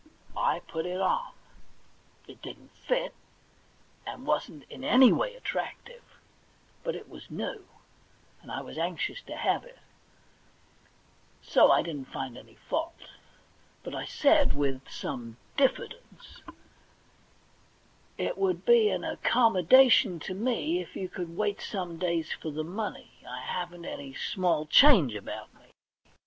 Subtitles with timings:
[0.33, 1.31] 1 put it on.
[2.27, 3.13] It didn't fit,
[4.03, 6.01] and wasn't in any way attractive,
[6.83, 7.67] but it was new,
[8.41, 9.77] and I was anxious to have it;
[11.43, 12.95] so I didn't find any fault,
[13.83, 16.41] but said with some diffidence:
[17.19, 22.63] * It would be an accommodation to me if you could wait some days for the
[22.63, 23.11] money.
[23.29, 25.69] I haven't any small change about me.